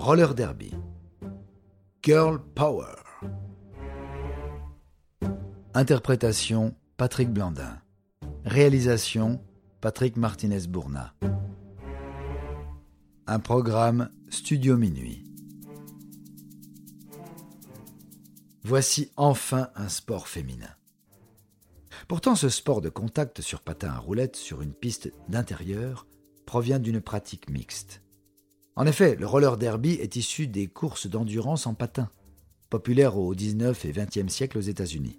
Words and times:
roller 0.00 0.34
derby. 0.34 0.72
Girl 2.02 2.40
Power. 2.54 3.04
Interprétation 5.74 6.74
Patrick 6.96 7.30
Blandin. 7.30 7.82
Réalisation 8.46 9.44
Patrick 9.82 10.16
Martinez-Bourna. 10.16 11.12
Un 13.26 13.40
programme 13.40 14.08
Studio 14.30 14.78
Minuit. 14.78 15.22
Voici 18.64 19.12
enfin 19.18 19.68
un 19.76 19.90
sport 19.90 20.28
féminin. 20.28 20.74
Pourtant, 22.08 22.36
ce 22.36 22.48
sport 22.48 22.80
de 22.80 22.88
contact 22.88 23.42
sur 23.42 23.60
patin 23.60 23.90
à 23.90 23.98
roulettes 23.98 24.36
sur 24.36 24.62
une 24.62 24.72
piste 24.72 25.12
d'intérieur 25.28 26.06
provient 26.46 26.78
d'une 26.78 27.02
pratique 27.02 27.50
mixte. 27.50 28.00
En 28.80 28.86
effet, 28.86 29.14
le 29.16 29.26
roller 29.26 29.58
derby 29.58 29.98
est 30.00 30.16
issu 30.16 30.46
des 30.46 30.66
courses 30.66 31.06
d'endurance 31.06 31.66
en 31.66 31.74
patin, 31.74 32.08
populaires 32.70 33.18
au 33.18 33.34
19 33.34 33.84
et 33.84 33.92
20e 33.92 34.30
siècle 34.30 34.56
aux 34.56 34.62
États-Unis. 34.62 35.18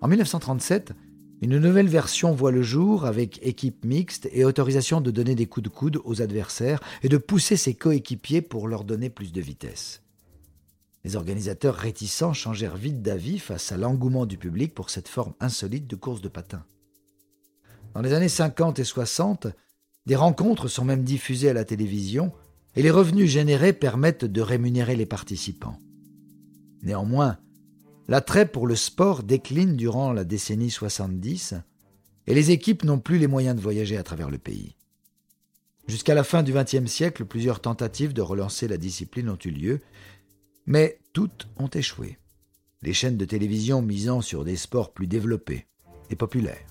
En 0.00 0.08
1937, 0.08 0.94
une 1.42 1.58
nouvelle 1.58 1.88
version 1.88 2.32
voit 2.32 2.50
le 2.50 2.62
jour 2.62 3.04
avec 3.04 3.38
équipe 3.46 3.84
mixte 3.84 4.26
et 4.32 4.46
autorisation 4.46 5.02
de 5.02 5.10
donner 5.10 5.34
des 5.34 5.44
coups 5.44 5.64
de 5.64 5.68
coude 5.68 6.00
aux 6.06 6.22
adversaires 6.22 6.80
et 7.02 7.10
de 7.10 7.18
pousser 7.18 7.58
ses 7.58 7.74
coéquipiers 7.74 8.40
pour 8.40 8.66
leur 8.66 8.84
donner 8.84 9.10
plus 9.10 9.32
de 9.32 9.42
vitesse. 9.42 10.00
Les 11.04 11.14
organisateurs 11.14 11.74
réticents 11.74 12.32
changèrent 12.32 12.78
vite 12.78 13.02
d'avis 13.02 13.38
face 13.38 13.70
à 13.70 13.76
l'engouement 13.76 14.24
du 14.24 14.38
public 14.38 14.74
pour 14.74 14.88
cette 14.88 15.08
forme 15.08 15.34
insolite 15.40 15.88
de 15.88 15.96
course 15.96 16.22
de 16.22 16.28
patin. 16.28 16.64
Dans 17.92 18.00
les 18.00 18.14
années 18.14 18.30
50 18.30 18.78
et 18.78 18.84
60, 18.84 19.48
des 20.06 20.16
rencontres 20.16 20.68
sont 20.68 20.86
même 20.86 21.04
diffusées 21.04 21.50
à 21.50 21.52
la 21.52 21.66
télévision 21.66 22.32
et 22.74 22.82
les 22.82 22.90
revenus 22.90 23.30
générés 23.30 23.72
permettent 23.72 24.24
de 24.24 24.40
rémunérer 24.40 24.96
les 24.96 25.06
participants. 25.06 25.78
Néanmoins, 26.82 27.38
l'attrait 28.08 28.50
pour 28.50 28.66
le 28.66 28.76
sport 28.76 29.22
décline 29.22 29.76
durant 29.76 30.12
la 30.12 30.24
décennie 30.24 30.70
70 30.70 31.54
et 32.26 32.34
les 32.34 32.50
équipes 32.50 32.84
n'ont 32.84 32.98
plus 32.98 33.18
les 33.18 33.26
moyens 33.26 33.56
de 33.56 33.60
voyager 33.60 33.96
à 33.96 34.02
travers 34.02 34.30
le 34.30 34.38
pays. 34.38 34.76
Jusqu'à 35.86 36.14
la 36.14 36.24
fin 36.24 36.42
du 36.42 36.52
XXe 36.52 36.86
siècle, 36.86 37.24
plusieurs 37.24 37.60
tentatives 37.60 38.12
de 38.12 38.22
relancer 38.22 38.68
la 38.68 38.76
discipline 38.76 39.28
ont 39.28 39.38
eu 39.44 39.50
lieu, 39.50 39.80
mais 40.66 40.98
toutes 41.12 41.48
ont 41.56 41.68
échoué. 41.68 42.18
Les 42.82 42.92
chaînes 42.92 43.16
de 43.16 43.24
télévision 43.24 43.82
misant 43.82 44.20
sur 44.20 44.44
des 44.44 44.56
sports 44.56 44.92
plus 44.92 45.06
développés 45.06 45.66
et 46.10 46.16
populaires. 46.16 46.66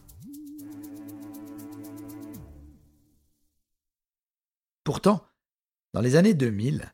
Pourtant, 4.83 5.23
dans 5.93 6.01
les 6.01 6.15
années 6.15 6.33
2000, 6.33 6.93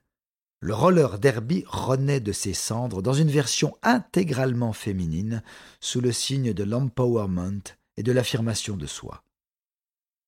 le 0.59 0.73
roller 0.73 1.19
derby 1.19 1.63
renaît 1.67 2.19
de 2.19 2.31
ses 2.31 2.53
cendres 2.53 3.03
dans 3.03 3.13
une 3.13 3.29
version 3.29 3.77
intégralement 3.83 4.73
féminine 4.73 5.43
sous 5.79 6.01
le 6.01 6.11
signe 6.11 6.53
de 6.53 6.63
l'empowerment 6.63 7.61
et 7.95 8.03
de 8.03 8.11
l'affirmation 8.11 8.75
de 8.75 8.87
soi. 8.87 9.23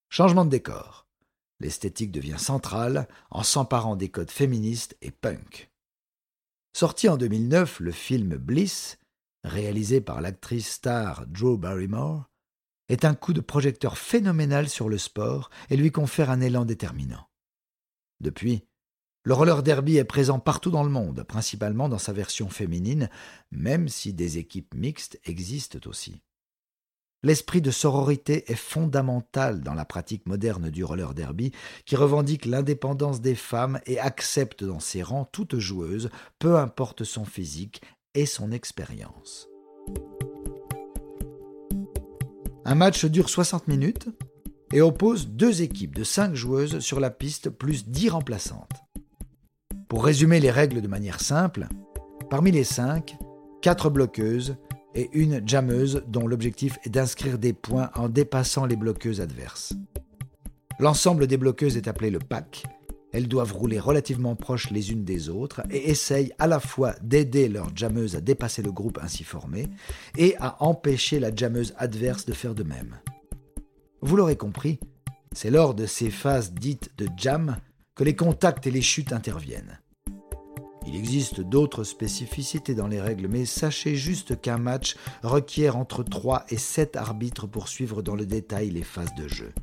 Changement 0.09 0.45
de 0.45 0.51
décor. 0.51 1.07
L'esthétique 1.59 2.11
devient 2.11 2.37
centrale 2.37 3.07
en 3.31 3.43
s'emparant 3.43 3.95
des 3.95 4.09
codes 4.09 4.31
féministes 4.31 4.95
et 5.01 5.11
punk. 5.11 5.71
Sorti 6.73 7.09
en 7.09 7.17
2009, 7.17 7.79
le 7.79 7.91
film 7.91 8.37
Bliss, 8.37 8.99
réalisé 9.43 9.99
par 9.99 10.21
l'actrice 10.21 10.69
star 10.69 11.25
Drew 11.27 11.57
Barrymore, 11.57 12.29
est 12.87 13.03
un 13.03 13.15
coup 13.15 13.33
de 13.33 13.41
projecteur 13.41 13.97
phénoménal 13.97 14.69
sur 14.69 14.89
le 14.89 14.97
sport 14.97 15.49
et 15.69 15.77
lui 15.77 15.91
confère 15.91 16.29
un 16.29 16.41
élan 16.41 16.65
déterminant. 16.65 17.28
Depuis, 18.21 18.65
le 19.23 19.33
roller 19.33 19.63
derby 19.63 19.97
est 19.97 20.05
présent 20.05 20.39
partout 20.39 20.71
dans 20.71 20.83
le 20.83 20.89
monde, 20.89 21.23
principalement 21.23 21.89
dans 21.89 21.97
sa 21.97 22.13
version 22.13 22.49
féminine, 22.49 23.09
même 23.51 23.87
si 23.87 24.13
des 24.13 24.37
équipes 24.37 24.73
mixtes 24.73 25.19
existent 25.25 25.79
aussi. 25.87 26.21
L'esprit 27.21 27.61
de 27.61 27.69
sororité 27.69 28.49
est 28.49 28.55
fondamental 28.55 29.61
dans 29.61 29.73
la 29.73 29.83
pratique 29.83 30.25
moderne 30.25 30.69
du 30.69 30.85
roller 30.85 31.13
derby, 31.13 31.51
qui 31.85 31.97
revendique 31.97 32.45
l'indépendance 32.45 33.19
des 33.19 33.35
femmes 33.35 33.81
et 33.85 33.99
accepte 33.99 34.63
dans 34.63 34.79
ses 34.79 35.03
rangs 35.03 35.25
toute 35.25 35.59
joueuse, 35.59 36.09
peu 36.39 36.57
importe 36.57 37.03
son 37.03 37.25
physique 37.25 37.81
et 38.13 38.25
son 38.25 38.53
expérience. 38.53 39.49
Un 42.63 42.75
match 42.75 43.03
dure 43.05 43.29
60 43.29 43.67
minutes, 43.67 44.07
et 44.73 44.81
oppose 44.81 45.29
deux 45.29 45.61
équipes 45.61 45.95
de 45.95 46.03
cinq 46.03 46.35
joueuses 46.35 46.79
sur 46.79 46.99
la 46.99 47.09
piste 47.09 47.49
plus 47.49 47.87
dix 47.87 48.09
remplaçantes. 48.09 48.83
Pour 49.87 50.05
résumer 50.05 50.39
les 50.39 50.51
règles 50.51 50.81
de 50.81 50.87
manière 50.87 51.19
simple, 51.19 51.67
parmi 52.29 52.51
les 52.51 52.63
cinq, 52.63 53.17
quatre 53.61 53.89
bloqueuses 53.89 54.55
et 54.95 55.09
une 55.13 55.47
jammeuse 55.47 56.03
dont 56.07 56.27
l'objectif 56.27 56.77
est 56.83 56.89
d'inscrire 56.89 57.37
des 57.37 57.53
points 57.53 57.89
en 57.95 58.09
dépassant 58.09 58.65
les 58.65 58.75
bloqueuses 58.75 59.21
adverses. 59.21 59.73
L'ensemble 60.79 61.27
des 61.27 61.37
bloqueuses 61.37 61.77
est 61.77 61.87
appelé 61.87 62.09
le 62.09 62.19
pack. 62.19 62.63
Elles 63.11 63.27
doivent 63.27 63.53
rouler 63.53 63.79
relativement 63.79 64.35
proches 64.35 64.69
les 64.69 64.91
unes 64.91 65.03
des 65.03 65.29
autres 65.29 65.61
et 65.71 65.89
essayent 65.89 66.31
à 66.37 66.47
la 66.47 66.59
fois 66.59 66.93
d'aider 67.01 67.49
leur 67.49 67.75
jammeuse 67.75 68.15
à 68.15 68.21
dépasser 68.21 68.61
le 68.61 68.71
groupe 68.71 68.99
ainsi 69.01 69.23
formé 69.23 69.67
et 70.17 70.35
à 70.39 70.63
empêcher 70.63 71.19
la 71.19 71.33
jammeuse 71.33 71.73
adverse 71.77 72.25
de 72.25 72.33
faire 72.33 72.53
de 72.53 72.63
même. 72.63 72.99
Vous 74.01 74.15
l'aurez 74.15 74.37
compris, 74.37 74.79
c'est 75.33 75.51
lors 75.51 75.73
de 75.73 75.85
ces 75.85 76.09
phases 76.09 76.53
dites 76.53 76.91
de 76.97 77.07
jam 77.17 77.57
que 77.95 78.03
les 78.03 78.15
contacts 78.15 78.65
et 78.65 78.71
les 78.71 78.81
chutes 78.81 79.11
interviennent. 79.11 79.79
Il 80.87 80.95
existe 80.95 81.41
d'autres 81.41 81.83
spécificités 81.83 82.73
dans 82.73 82.87
les 82.87 83.01
règles, 83.01 83.27
mais 83.27 83.45
sachez 83.45 83.95
juste 83.95 84.39
qu'un 84.41 84.57
match 84.57 84.95
requiert 85.21 85.75
entre 85.75 86.03
3 86.03 86.45
et 86.49 86.57
7 86.57 86.95
arbitres 86.95 87.45
pour 87.45 87.67
suivre 87.67 88.01
dans 88.01 88.15
le 88.15 88.25
détail 88.25 88.71
les 88.71 88.83
phases 88.83 89.13
de 89.15 89.27
jeu. 89.27 89.53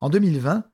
En 0.00 0.08
2020, 0.10 0.64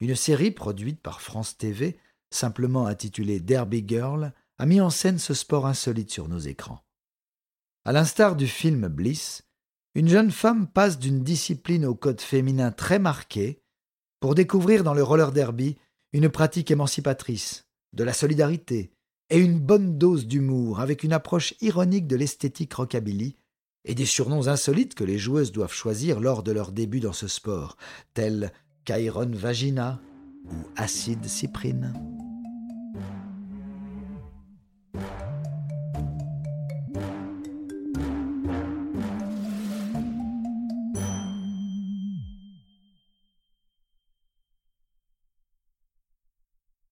une 0.00 0.16
série 0.16 0.50
produite 0.50 1.00
par 1.00 1.20
France 1.20 1.56
TV, 1.56 1.98
simplement 2.30 2.86
intitulée 2.86 3.40
Derby 3.40 3.84
Girl, 3.86 4.32
a 4.58 4.66
mis 4.66 4.80
en 4.80 4.90
scène 4.90 5.18
ce 5.18 5.32
sport 5.32 5.66
insolite 5.66 6.10
sur 6.10 6.28
nos 6.28 6.38
écrans. 6.38 6.80
À 7.84 7.92
l'instar 7.92 8.36
du 8.36 8.46
film 8.46 8.88
Bliss, 8.88 9.44
une 9.94 10.08
jeune 10.08 10.30
femme 10.30 10.66
passe 10.66 10.98
d'une 10.98 11.22
discipline 11.22 11.84
au 11.84 11.94
code 11.94 12.20
féminin 12.20 12.70
très 12.70 12.98
marqué 12.98 13.60
pour 14.20 14.34
découvrir 14.34 14.84
dans 14.84 14.94
le 14.94 15.02
roller 15.02 15.32
derby 15.32 15.76
une 16.12 16.28
pratique 16.28 16.70
émancipatrice, 16.70 17.66
de 17.92 18.04
la 18.04 18.12
solidarité 18.12 18.92
et 19.30 19.38
une 19.38 19.58
bonne 19.58 19.96
dose 19.96 20.26
d'humour 20.26 20.80
avec 20.80 21.02
une 21.02 21.12
approche 21.12 21.54
ironique 21.60 22.06
de 22.06 22.16
l'esthétique 22.16 22.74
rockabilly 22.74 23.36
et 23.84 23.94
des 23.94 24.06
surnoms 24.06 24.48
insolites 24.48 24.94
que 24.94 25.04
les 25.04 25.18
joueuses 25.18 25.52
doivent 25.52 25.72
choisir 25.72 26.20
lors 26.20 26.42
de 26.42 26.52
leur 26.52 26.72
début 26.72 27.00
dans 27.00 27.12
ce 27.12 27.28
sport, 27.28 27.76
tels 28.14 28.52
Chiron 28.84 29.30
Vagina 29.32 30.00
ou 30.44 30.54
Acide 30.76 31.24
Cyprine. 31.26 32.09